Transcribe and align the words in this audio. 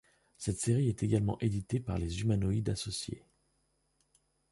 Cette 0.35 0.57
série 0.59 0.89
est 0.89 1.03
également 1.03 1.37
éditée 1.41 1.79
par 1.79 1.99
les 1.99 2.21
Humanoïdes 2.21 2.69
Associés. 2.71 3.23